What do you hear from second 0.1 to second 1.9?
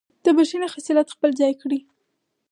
د بښنې خصلت خپل کړئ.